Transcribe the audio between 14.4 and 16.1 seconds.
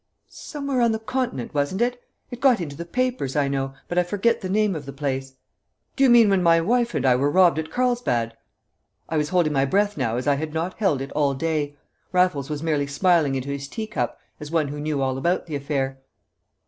one who knew all about the affair.